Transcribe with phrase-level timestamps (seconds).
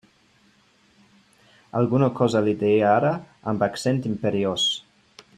[1.81, 3.11] Alguna cosa li deia ara
[3.53, 4.65] amb accent imperiós.